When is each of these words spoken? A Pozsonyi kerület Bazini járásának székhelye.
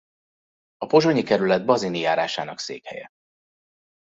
A 0.77 0.85
Pozsonyi 0.85 1.23
kerület 1.23 1.65
Bazini 1.65 1.99
járásának 1.99 2.59
székhelye. 2.59 3.09